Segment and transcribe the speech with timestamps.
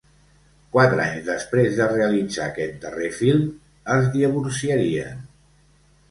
[0.75, 3.43] Quatre anys després de realitzar aquest darrer film
[3.97, 5.21] es divorciarien.